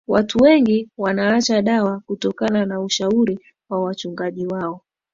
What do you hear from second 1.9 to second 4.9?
kutokana na ushauri wa wachungaji wao